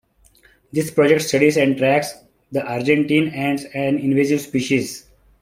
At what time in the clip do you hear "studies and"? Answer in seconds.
1.21-1.77